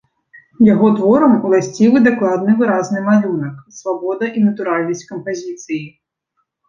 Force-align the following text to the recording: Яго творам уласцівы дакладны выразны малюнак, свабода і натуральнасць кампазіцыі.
Яго 0.67 0.87
творам 0.99 1.33
уласцівы 1.49 1.97
дакладны 2.07 2.55
выразны 2.61 2.99
малюнак, 3.09 3.61
свабода 3.81 4.25
і 4.41 4.47
натуральнасць 4.51 5.07
кампазіцыі. 5.11 5.83